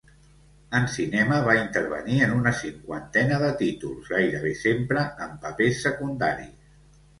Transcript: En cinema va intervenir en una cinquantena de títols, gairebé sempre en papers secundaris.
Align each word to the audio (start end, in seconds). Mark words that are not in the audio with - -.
En 0.77 0.87
cinema 0.93 1.37
va 1.47 1.53
intervenir 1.57 2.15
en 2.29 2.33
una 2.37 2.55
cinquantena 2.63 3.39
de 3.45 3.51
títols, 3.61 4.11
gairebé 4.17 4.57
sempre 4.65 5.07
en 5.29 5.39
papers 5.47 5.87
secundaris. 5.87 6.53